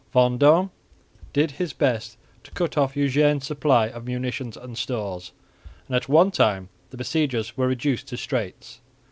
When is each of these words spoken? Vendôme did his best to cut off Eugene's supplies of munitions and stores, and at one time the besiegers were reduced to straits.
Vendôme 0.15 0.71
did 1.31 1.51
his 1.51 1.73
best 1.73 2.17
to 2.43 2.49
cut 2.49 2.75
off 2.75 2.97
Eugene's 2.97 3.45
supplies 3.45 3.91
of 3.91 4.03
munitions 4.07 4.57
and 4.57 4.75
stores, 4.75 5.31
and 5.87 5.95
at 5.95 6.09
one 6.09 6.31
time 6.31 6.69
the 6.89 6.97
besiegers 6.97 7.55
were 7.55 7.67
reduced 7.67 8.07
to 8.07 8.17
straits. 8.17 8.81